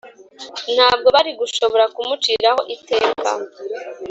[0.75, 3.29] Ntabwo bari gushobora kumuciraho iteka